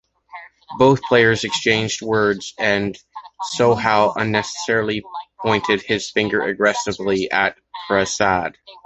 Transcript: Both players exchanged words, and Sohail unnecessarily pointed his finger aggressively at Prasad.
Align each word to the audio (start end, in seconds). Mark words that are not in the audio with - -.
Both 0.79 1.03
players 1.03 1.43
exchanged 1.43 2.01
words, 2.01 2.55
and 2.57 2.97
Sohail 3.51 4.13
unnecessarily 4.15 5.03
pointed 5.39 5.83
his 5.83 6.09
finger 6.09 6.41
aggressively 6.41 7.29
at 7.29 7.59
Prasad. 7.87 8.57